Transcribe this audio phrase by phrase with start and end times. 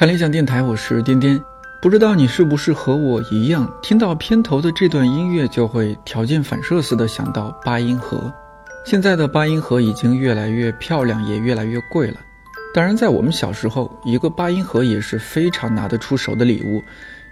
[0.00, 1.38] 看理想电台，我是颠颠。
[1.82, 8.32] 不知道你是不是和我一样，听到片头的这段音乐就会条件反射似的想到八音盒。
[8.86, 12.16] 现在的八音盒已经越来越漂亮，也越来越贵了。
[12.72, 16.82] 当然，在我们小时候，一个八音盒也是非常拿得出手的礼物，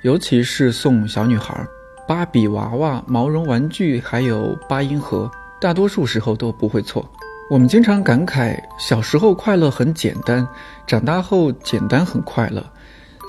[0.02, 1.66] 尤其是送小女孩，
[2.06, 7.10] 芭比娃娃、毛绒玩具，还有八音盒，大多数时候都不会错。
[7.50, 10.46] 我们经常感慨，小时候快乐很简单，
[10.86, 12.62] 长大后简单很快乐。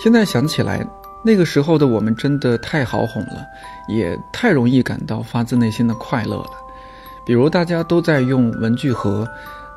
[0.03, 0.85] 现在想起来，
[1.23, 3.45] 那个时候的我们真的太好哄了，
[3.87, 6.49] 也太容易感到发自内心的快乐了。
[7.25, 9.25] 比如大家都在用文具盒，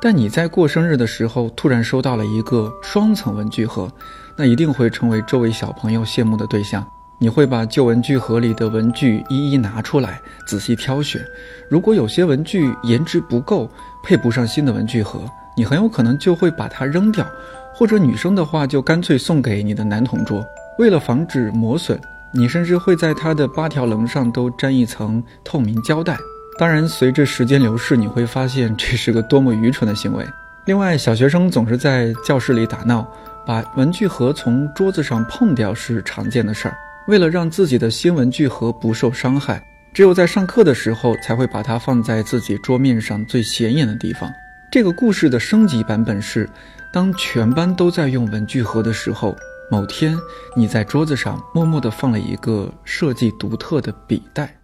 [0.01, 3.89] 但你在过生日的时候突然收到了一个双层文具盒，
[4.37, 6.85] 那一定会成为周围小朋友羡慕的对象。
[7.23, 11.25] 你会把旧文具盒里的文具一一拿出来，仔细挑选。
[11.69, 13.71] 如果有些文具颜值不够，
[14.03, 15.21] 配不上新的文具盒，
[15.55, 17.25] 你很有可能就会把它扔掉，
[17.73, 20.45] 或者女生的话就干脆送给你的男同桌。
[20.77, 21.97] 为了防止磨损，
[22.33, 26.17] 你甚至会在它的八条棱上都粘一层透明胶带。
[26.59, 30.25] 当然，随着时间流逝，你会发现这是个多么愚蠢的行为。
[30.65, 33.09] 另外，小学生总是在教室里打闹，
[33.45, 36.75] 把文具盒从桌子上碰掉是常见的事儿。
[37.07, 39.61] 为了让自己的新文具盒不受伤害，
[39.93, 44.31] 只有在上课的时候才会把它放在自己桌面上最显眼的地方。
[44.71, 46.49] 这个故事的升级版本是：
[46.91, 49.35] 当全班都在用文具盒的时候，
[49.69, 50.17] 某天
[50.55, 54.55] 你在桌子上默默地放了一个设计独特的笔袋。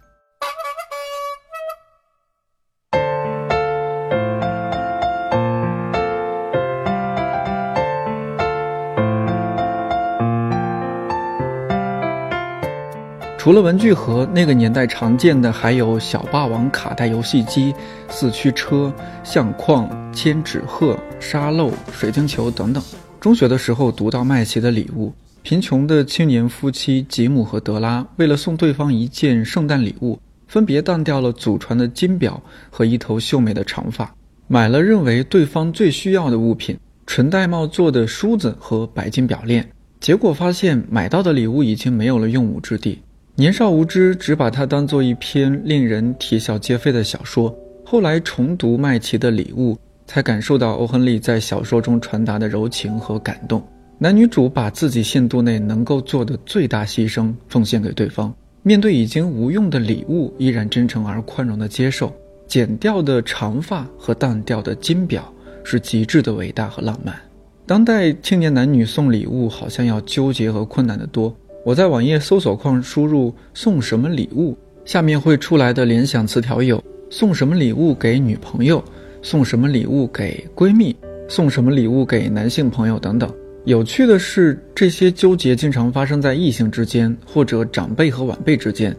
[13.50, 17.74] 除了文具盒，那个年代常见的还有小霸王卡带游戏机、
[18.08, 22.80] 四驱车、相框、千纸鹤、沙漏、水晶球等等。
[23.18, 25.12] 中学的时候读到麦琪的礼物，
[25.42, 30.16] 贫穷的青年夫妻吉姆和德拉为了送对方一件圣诞礼物，
[30.46, 32.40] 分别当掉了祖传的金表
[32.70, 34.14] 和一头秀美的长发，
[34.46, 39.68] 买了认为对方最需要的物品——纯玳瑁做的梳子和白金表链。
[39.98, 43.00] 结果发现买到的礼物已经没有了用武之地。
[43.40, 47.56] 年少无知，只把它当做一篇令人啼笑皆非的小说。
[47.86, 53.66] 后来重读麦琪的礼物，才感受到欧亨利在小说中传达的柔情和感动。
[53.96, 58.30] 男女主把自己限度内能够做的最大牺牲奉献给对方，
[58.62, 62.14] 面对已经无用的礼物，依然真诚而宽容的接受。
[62.46, 65.32] 剪掉的长发和淡掉的金表，
[65.64, 67.18] 是极致的伟大和浪漫。
[67.64, 71.34] 当代青年男女送礼物，好像要纠结和困难的多。
[71.62, 74.56] 我在网页搜索框输入“送什么礼物”，
[74.86, 78.82] 下面会出来的联想词条有：送什么礼物给女朋友，
[79.20, 80.96] 送什么礼物给闺蜜，
[81.28, 83.30] 送什么礼物给男性朋友等等。
[83.66, 88.96] 有趣的是，这些纠结经常发生在异性之间，或者长辈和晚辈之间。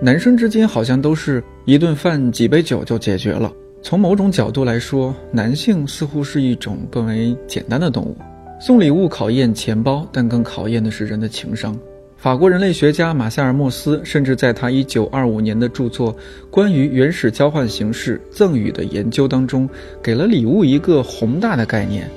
[0.00, 3.52] 男生之间好像都是一顿饭、几杯酒就解决了。
[3.82, 8.16] 从某种角度来说，男性似乎是一种更为简单的动物。
[8.58, 11.78] 送礼物考验钱包，但更考验的是人的情商。
[12.18, 16.12] 法国人类学家马塞尔·莫斯甚至在他1925年的著作
[16.50, 19.70] 《关于原始交换形式赠与的研究》当中，
[20.02, 22.10] 给了礼物一个宏大的概念。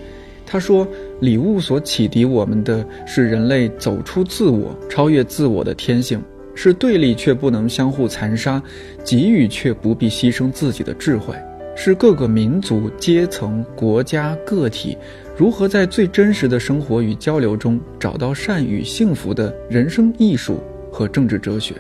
[0.44, 0.88] 他说，
[1.20, 6.20] 礼物所启迪我们的是人类走出自我、超越自我的天性，
[6.56, 8.60] 是对立却不能相互残杀，
[9.06, 11.36] 给予却不必牺牲自己的智慧，
[11.76, 14.98] 是各个民族、阶层、国家、个体。
[15.42, 21.74] 如何在最真实的生活与交流中找到善与幸福的人生艺术和政治哲学？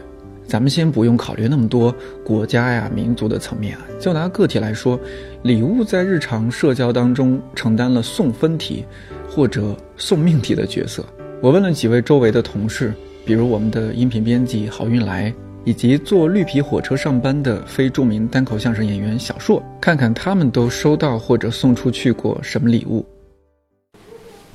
[0.47, 1.93] 咱们先不用考虑那么多
[2.25, 4.99] 国家呀、民族的层面啊，就拿个体来说，
[5.43, 8.83] 礼物在日常社交当中承担了送分题
[9.29, 11.05] 或者送命题的角色。
[11.39, 12.91] 我问了几位周围的同事，
[13.23, 15.31] 比如我们的音频编辑郝运来，
[15.65, 23.05] 以及坐绿皮火车上班的非著名单口相声演员小硕，看看他们都收到或者送出去过什么礼物。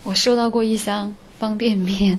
[0.06, 2.16] 我收到过一箱方便面，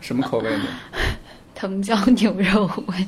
[0.00, 0.58] 什么口味的？
[1.54, 3.06] 藤椒牛肉味。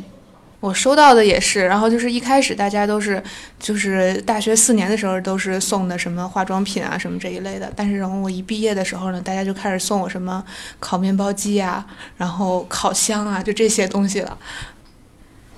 [0.61, 3.21] 我收到的也是，然后就是一开始大家都是，
[3.59, 10.45] 就是大学四年的时候都是送的什么化妆品啊什么这一类的，但是然后我一毕业的时候呢，大家就开始送我什么
[10.79, 11.85] 烤面包机啊，
[12.17, 14.39] 然后烤箱啊，就这些东西了。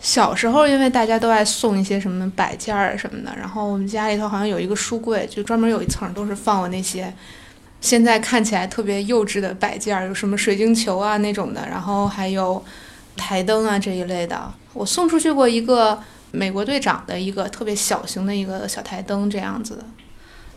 [0.00, 7.12] 小时候因为大家都爱送一些什么摆件儿什么的，然后我们家里头好像有一个书柜，就专门有一层都是放我那些。
[7.82, 12.64] 现在看起来特别幼稚的摆件儿，有什么水晶球啊那种的，然后还有
[13.16, 14.50] 台灯啊这一类的。
[14.72, 16.00] 我送出去过一个
[16.30, 19.84] 美国队长的一个特别小型的一个小台灯，这样子的。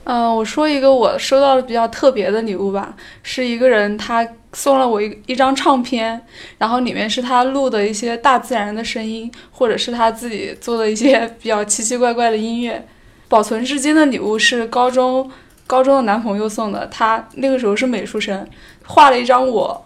[0.06, 6.22] 嗯，我说一个我收到的比较特别的礼物吧，是一个人他送了我一一张唱片，
[6.60, 12.88] 然后里面是他录的一些大自然的声音，或者是他自己做的一些比较奇奇怪怪的音乐。
[13.28, 15.28] 保存至今的礼物是高中
[15.68, 18.48] 高中的男朋友送的，他那个时候是美术生，
[18.86, 19.86] 画了一张我，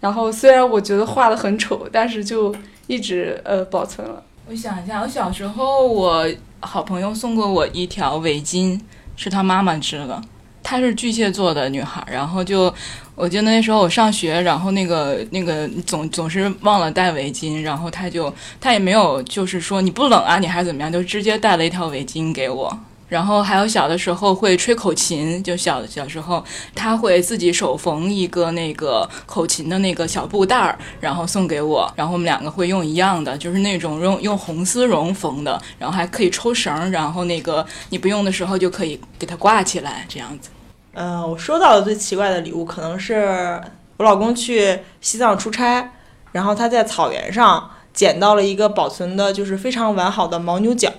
[0.00, 2.54] 然后虽然我觉得画的很丑，但是就
[2.86, 4.22] 一直呃保存了。
[4.48, 6.26] 我想一下，我小时候我
[6.60, 8.80] 好朋友送过我一条围巾，
[9.16, 10.22] 是他妈妈织的。
[10.62, 12.72] 她是巨蟹座的女孩，然后就
[13.14, 22.76] 我记得那时候我上学，然后那个那个总总是忘了带围巾，然后她就她也没有就是说你不冷啊，你还是怎么样，就直接带了一条围巾给我。
[23.08, 26.44] 然后还有小的时候会吹口琴，就小小时候
[26.74, 31.92] 他会自己手缝一个那个口琴的那个小布袋儿，然后送给我。
[31.94, 40.50] 然后我们两个会用一样的，就是那种用用红丝绒缝的，然后还可以抽绳，然后那个你不用的时候就可以给它挂起来，这样子。
[40.94, 43.60] 嗯，我收到的最奇怪的礼物可能是
[43.98, 45.92] 我老公去西藏出差，
[46.32, 50.90] 然后他在草原上捡到了一个保存的就是非常完好的牦牛角。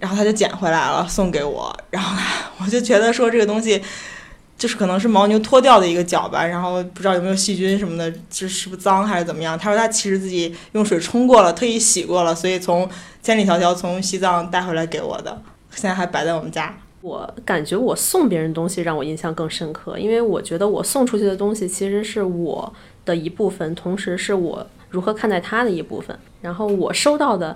[0.00, 1.72] 然后他就捡回来了，送给我。
[1.90, 2.16] 然后
[2.58, 3.80] 我就觉得说这个东西，
[4.56, 6.44] 就是可能是牦牛脱掉的一个角吧。
[6.44, 9.58] 然后不知道有没有细菌什么的，就是不脏还是怎么样。
[9.58, 12.88] 他说他其实自己用水冲过了，特意洗过了，所以从
[13.22, 15.42] 千里迢迢从西藏带回来给我的，
[15.72, 16.74] 现在还摆在我们家。
[17.02, 22.72] 我感觉我送别人东西让我印象更深刻，因为我觉得我送出去的东西其实是我
[23.04, 26.18] 的一部分，同时是我如何看待他的一部分。
[26.40, 27.54] 然后我收到的。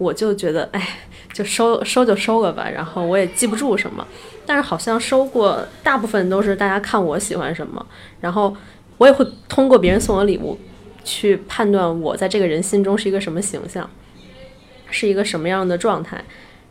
[0.00, 0.98] 我就觉得，哎，
[1.34, 4.06] 就收收就收了吧，然后我也记不住什么，
[4.46, 7.84] 但是好像收过大部分都是大家看我喜欢什么，
[8.18, 8.56] 然后
[8.96, 10.58] 我也会通过别人送我礼物，
[11.04, 13.88] 去判断我在这个人心中是一个什么形象，
[14.90, 16.24] 是一个什么样的状态，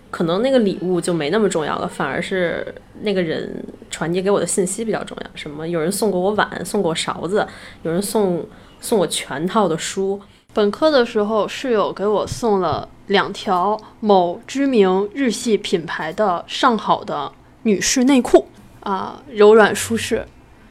[0.10, 5.30] 可能那个礼物就没那么重要了，反而是那个人传递给我的信息比较重要。
[5.36, 5.68] 什么？
[5.68, 7.48] 有人送过我碗，送过勺子，
[7.84, 8.44] 有人送
[8.82, 10.20] 送我全套的书。
[10.52, 17.32] 本科的时候，室友给我送了两条某知名日系品牌的上好的
[17.64, 18.48] 女士内裤，
[18.82, 20.26] 啊，柔软舒适，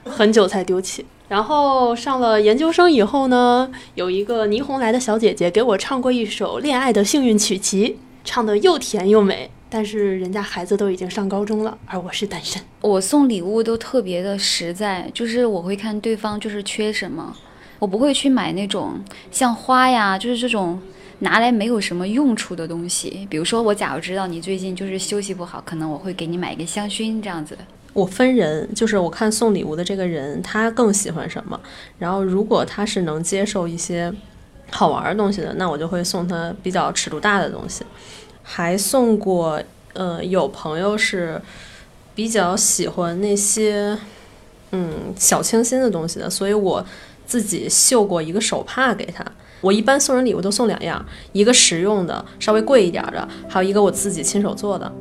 [0.04, 1.04] 很久才丢弃。
[1.28, 7.90] 然后上了研究生以后呢，有一个霓虹来的小姐姐给我唱过一首《恋爱的幸运曲奇》，
[8.24, 9.50] 唱的又甜又美。
[9.68, 12.62] 但是人家孩子都已经上高中了，而我是单身。
[12.80, 17.36] 我送礼物都特别的实在，就是我会看对方就是缺什么。
[17.78, 18.94] 我不会去买那种
[19.30, 20.80] 像花呀，就是这种
[21.20, 23.26] 拿来没有什么用处的东西。
[23.30, 27.56] 比如说，我假如知道你最近就是休息不好，可能我会给你买一个香薰这样子。
[27.92, 31.58] 我分人，就是我看送礼物的这个人他更喜欢什么。
[31.98, 34.12] 然后，如果他是能接受一些
[34.70, 37.84] 好玩的东西的，那我就会送他比较尺度大的东西。
[38.42, 39.62] 还送过，
[39.94, 41.40] 呃，有朋友是
[42.14, 43.98] 比较喜欢那些
[44.72, 46.84] 嗯小清新的东西的，所以我。
[47.28, 49.22] 自己绣过一个手帕给他。
[49.60, 54.92] 我一般送人礼物都送两样，一个实用的，稍微贵一点的，还有一个我自己亲手做的。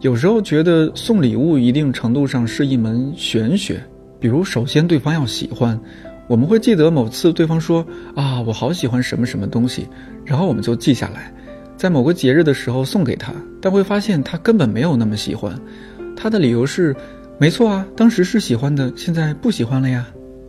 [0.00, 3.82] 有时候觉得送礼物一定程度上是一门玄学，
[4.20, 5.78] 比如首先对方要喜欢，
[6.28, 9.88] 我们会记得某次对方说啊我好喜欢什么什么东西，
[10.24, 11.34] 然后我们就记下来。
[11.76, 15.52] 在某个节日的时候送给他，但会发现他根本没有那么喜欢。
[16.16, 16.94] 他的理由是：
[17.40, 20.04] 没错啊，当时是喜欢的，现在不喜欢了呀。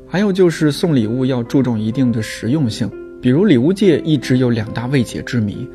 [0.07, 2.89] 还有就是送礼物要注重一定的实用性，
[3.21, 5.67] 比如礼物界一直有两大未解之谜：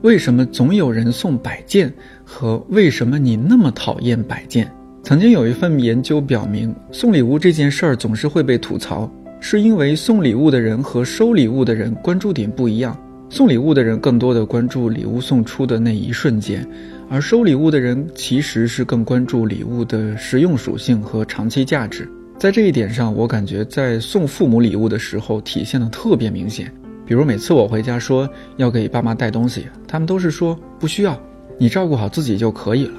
[0.00, 1.92] 为什么总有人送摆件
[2.24, 4.72] 和为什么你那么讨厌摆件？
[5.02, 12.98] 曾经有一份研究表明，送礼物这件事儿总是会被吐槽，是因为送礼物的人和收礼物的人关注点不一样。
[13.30, 16.66] 送礼物的人更多的关注礼物送出的那一瞬间，
[17.08, 22.08] 而收礼物的人其实是更关注礼物的实用属性和长期价值。
[22.38, 26.72] 在这一点上，我感觉在送父母礼物的时候体现的特别明显。
[27.06, 31.20] 比如每次我回家说要给爸妈带东西，他们都是说不需要，
[31.58, 32.94] 你照顾好自己就可以了。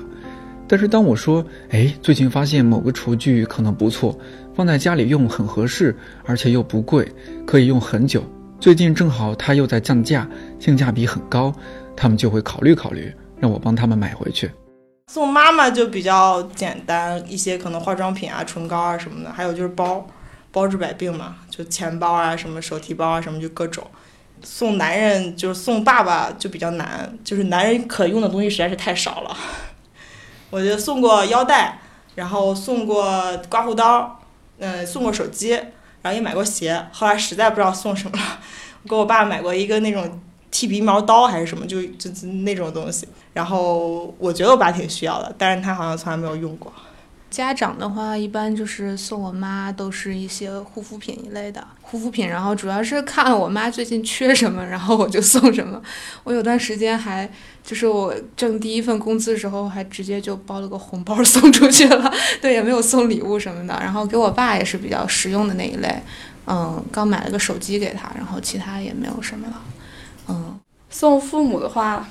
[0.68, 4.18] 但是当我说，哎，最近发现某个厨具可能不错，
[4.54, 7.08] 放在家里用很合适，而且又不贵，
[7.46, 8.24] 可以用很久。
[8.60, 10.28] 最近正好他又在降价，
[10.60, 11.54] 性价比很高，
[11.96, 14.50] 他们就会考虑考虑，让我帮他们买回去。
[15.12, 20.08] 送妈妈就比较简单一些，可能化妆品啊、唇膏啊什么的，还有就是包，
[20.52, 23.86] 包治百病嘛，就钱包啊、什么手提包啊什么就各种。
[24.42, 29.38] 送男人就是送爸爸就比较难，就是男人可用的东西实在是太少了。
[30.50, 31.80] 我就送过腰带，
[32.16, 34.20] 然后送过刮胡刀，
[34.58, 35.60] 嗯，送过手机。
[36.06, 38.24] 然后也买过鞋，后来实在不知道送什么了，
[38.84, 40.22] 我 给我爸买过一个那种
[40.52, 42.12] 剃鼻毛刀还是什么，就就
[42.44, 43.08] 那种东西。
[43.34, 46.72] 然后我觉得我爸挺需要的，但是他好像从来没有用过。
[47.36, 55.82] 家长的话，一般就是送我妈都是一些护肤品一类的护肤品，然后主要是看我妈最近缺什么，然后我就送什么。
[56.24, 57.30] 我有段时间还
[57.62, 62.10] 就是我挣第一份工资的时候，还直接就包了个红包 送出去了，
[62.42, 63.78] 对，也没有送礼物什么的。
[63.82, 65.94] 然后给我爸也是比较实用的那一类，
[66.48, 69.62] 嗯，刚买了个手机给他，然后其他也没有什么了，
[70.30, 70.58] 嗯。
[70.90, 72.08] 送父母的话，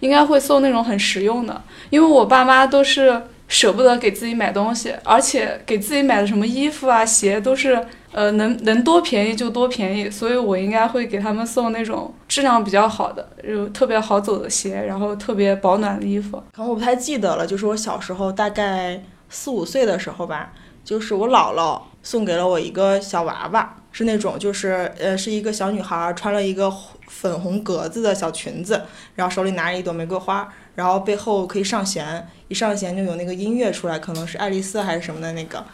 [0.00, 3.22] 应该会送那种很实用的，因为我爸妈都是。
[3.48, 7.80] 舍不得给自己买东西，而且给自己买的什么衣服啊、鞋都是，
[8.12, 16.42] 呃，能能多便宜就多便宜，所以我应该会给他们送那种质量比较好的，就特别好走的鞋，然后特别保暖的衣服。
[16.52, 20.52] 可能我不太记得了，就是我小时候大概四五岁的时候吧，
[20.84, 26.70] 就是我姥姥送给了我一个小娃娃，是那种就是呃是一个小女孩穿了一个
[27.08, 28.82] 粉红格子的小裙子，
[29.14, 30.52] 然后手里拿着一朵玫瑰花。
[30.74, 35.64] 然后背后可以上弦，一上弦就有那个音乐出来，可能是爱丽丝还是什么的那个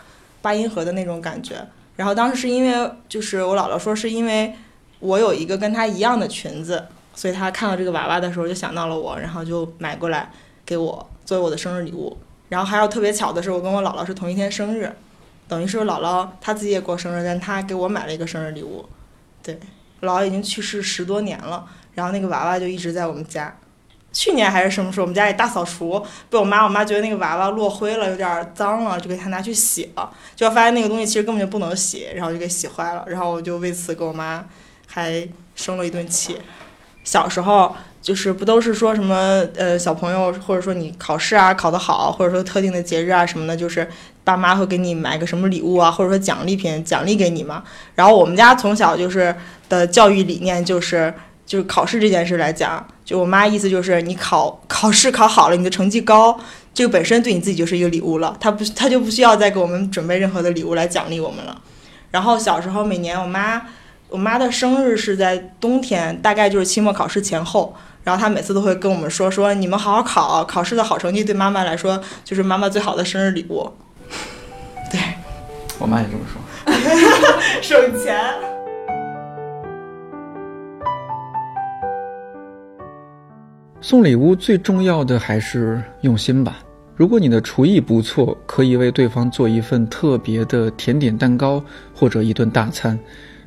[0.40, 1.56] 八音盒的那种感觉。
[1.96, 4.54] 然后当时是因为就是我姥姥说是因为
[5.00, 6.86] 我有一个跟她一样的裙子，
[7.16, 10.30] 所以她看到这个娃娃的时候就想到了我，然后就买过来
[10.64, 12.16] 给我作为我的生日礼物。
[12.50, 14.94] 然后还有特别巧的是，我跟我姥姥是同一天生日，
[15.52, 18.88] 等于是姥姥她自己也过生日，但她给我买了一个生日礼物。
[19.42, 19.60] 对，
[20.00, 23.54] 姥姥已经去世十多年了，然后那个娃娃就一直在我们家。
[24.14, 34.42] 去年还是什么时候，我们家里大扫除，被我妈，我妈觉得那个娃娃落灰了，有点脏了，就给她拿去洗了，就发现那个东西其实根本就不能洗，然后就给洗坏了，然后我就为此跟我妈
[34.86, 36.38] 还生了一顿气。
[37.04, 43.90] 小时候就是不都是说什么呃小朋友，或者说你考试啊考得好，或者说特定的节日啊什么的，就是
[44.24, 47.62] 爸妈会给你买个什么礼物啊，或者说奖励品奖励给你嘛。
[47.94, 49.34] 然后我们家从小就是
[49.68, 51.12] 的教育理念就是。
[51.44, 56.38] 就是考试这件事来讲，就我妈意思就是你考考试考好了，你的成绩高，
[56.72, 61.60] 这个本身对你自己就是一个礼物了，她不她就不需要再给我们准备任何的礼物来奖励我们了。
[62.10, 63.60] 然后小时候每年我妈
[64.08, 67.74] 我妈的生日是在冬天，大概就是期末考试前后，
[68.04, 73.70] 然后她每次都会跟我们说说你们好好考，考试的好成绩对妈妈来说就是妈妈最好的生日礼物。
[75.82, 76.40] 对，我妈也这么说，
[77.60, 78.16] 省钱。
[83.80, 86.58] 送礼物最重要的还是用心吧。
[86.94, 91.62] 如果你的厨艺不错，可以为对方做一份特别的甜点蛋糕
[91.92, 92.96] 或者一顿大餐；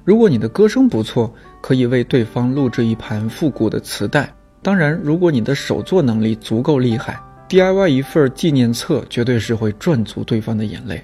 [0.04, 4.30] 如果你的歌声不错，可以为对方录制一盘复古的磁带。
[4.62, 11.02] 当然，如果你的手作能力足够厉害，DIY 一份纪念册绝对是会赚足对方的眼泪。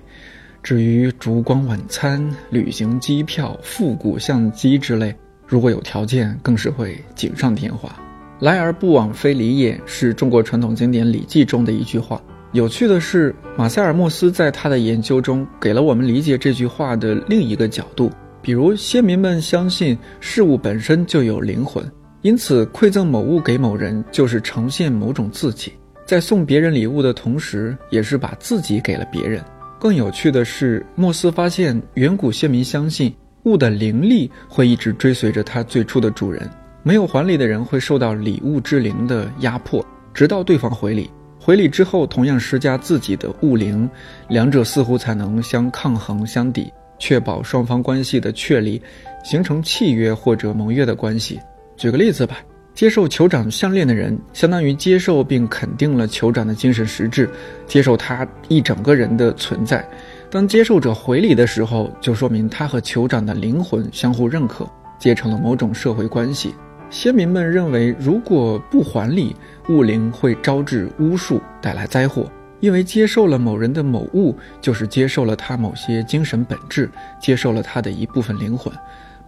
[0.63, 5.15] 至于烛光晚餐、旅行机票、复古相机之类，
[5.47, 7.93] 如果有条件，更是会锦上添花。
[8.39, 12.21] 来而不往非礼也，是中国传统经典《礼记》中的一句话。
[12.53, 18.11] 有趣的是，马塞尔莫斯在他的研究中给了我们理解这句话的另一个角度。
[18.41, 21.83] 比如，先民们相信事物本身就有灵魂，
[22.21, 25.73] 因此馈赠某物给某人就是呈现某种自己，
[26.05, 29.43] 在送别人礼物的同时，也是把自己给了别人。
[29.81, 33.11] 更有趣的是，莫斯发现远古先民相信
[33.45, 36.47] 物的灵力会一直追随着它最初的主人。
[36.83, 39.83] 没有还礼的人会受到礼物之灵的压迫，
[40.13, 41.09] 直到对方回礼。
[41.39, 43.89] 回礼之后，同样施加自己的物灵，
[44.29, 48.79] 两者似乎才能相抗衡、相抵，确保双方关系的确立，
[49.23, 51.39] 形成契约或者盟约的关系。
[51.75, 52.37] 举个例子吧，
[52.73, 57.29] 接受酋长项链的人，相当于接受并肯定了酋长的精神实质，
[57.67, 59.87] 接受他一整个人的存在。
[60.29, 66.55] 当接受者回礼的时候，就说明他和酋长的灵魂相互认可，结成了某种社会关系。
[66.89, 69.35] 先民们认为，如果不还礼，
[69.69, 72.31] 物灵会招致巫术，带来灾祸。
[72.61, 78.71] 因为接受了某人的某物，就是接受了他某些精神本质，接受了他的一部分灵魂。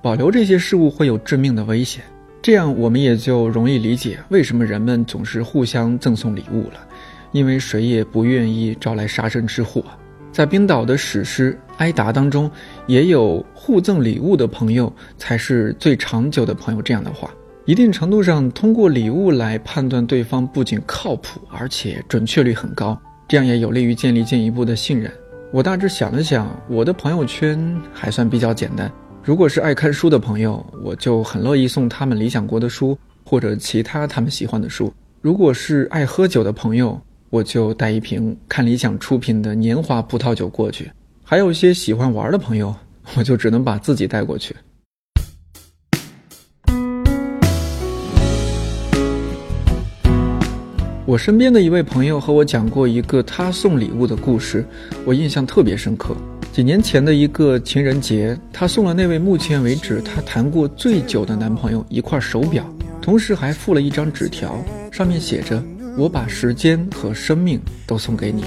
[0.01, 2.03] 保留这些事物会有致命的危险。
[2.43, 6.85] 这样，我们也就容易理解为什么人们总是互相赠送礼物了，
[7.31, 9.81] 因为谁也不愿意招来杀身之祸。
[10.29, 12.51] 在冰岛的史诗《埃达》当中，
[12.85, 17.31] 也有互赠礼物的朋友才是最长久的朋友这样的话。
[17.63, 25.09] 一定程度上，通过礼物来判断对方不仅靠谱，而且准确率很高，这样也有利于建立进一步的信任。
[25.53, 28.91] 我大致想了想，我的朋友圈还算比较简单。
[29.25, 34.93] 如果是爱看书的朋友我就很乐意送他们理想国的书或者其他他们喜欢的书。
[35.21, 36.99] 如果是爱喝酒的朋友
[37.29, 40.91] 我就带一瓶看理想出品的年华葡萄酒过去。
[41.23, 42.75] 还有一些喜欢玩的朋友
[43.15, 44.53] 我就只能把自己带过去。
[51.05, 54.65] 我身边的一位朋友和我讲过一个他送礼物的故事
[55.05, 56.13] 我印象特别深刻。
[56.53, 62.63] 几年前的一个情人节，她送了那位目前为止她谈过最久的男朋友一块手表，
[63.01, 65.63] 同时还附了一张纸条，上面写着
[65.97, 68.45] ：“我把时间和生命都送给你。”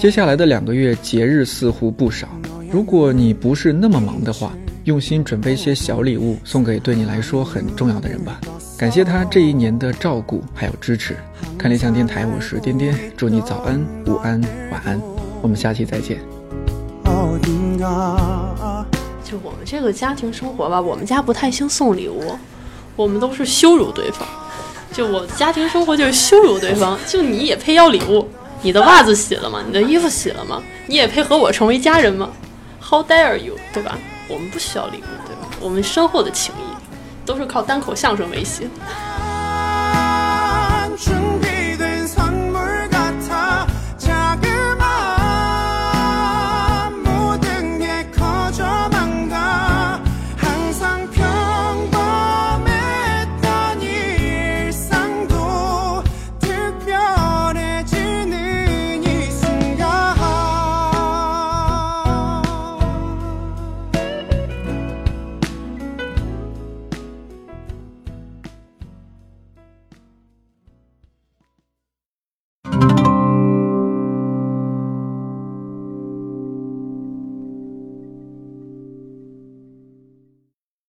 [0.00, 2.26] 接下来的两个月，节日似乎不少。
[2.72, 8.40] 如果你不是那么忙的话，用心准备些小礼物送给对你来说很重要的人吧。
[8.76, 11.14] 感谢他这一年的照顾还有支持。
[11.56, 14.40] 看理想电台，我是颠颠，祝你早安、午安、
[14.72, 15.00] 晚安，
[15.40, 16.33] 我们下期再见。
[19.22, 22.38] 就我们这个家庭生活吧，我们家不太兴送礼物，
[22.94, 24.26] 我们都是羞辱对方。
[24.92, 28.28] 就我家庭生活就是羞辱对方，就你也配要礼物？
[28.62, 29.62] 你的袜子洗了吗？
[29.66, 30.62] 你的衣服洗了吗？
[30.86, 32.30] 你也配和我成为家人吗
[32.80, 33.98] ？How dare you，对吧？
[34.28, 35.48] 我们不需要礼物，对吧？
[35.60, 38.68] 我们深厚的情谊都是靠单口相声维系。